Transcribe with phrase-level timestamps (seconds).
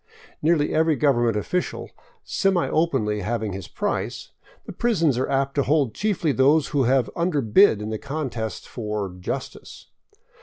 [0.41, 1.89] Nearly every government of ficial
[2.23, 4.31] semi openly having his price,
[4.65, 9.13] the prisons are apt to hold chiefly those who have underbid in the contest for"
[9.19, 9.89] justice."